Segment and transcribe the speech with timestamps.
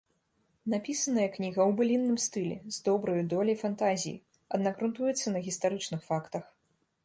[0.73, 4.17] Напісаная кніга ў былінным стылі, з добраю доляю фантазіі,
[4.59, 6.43] аднак грунтуецца на гістарычных фактах.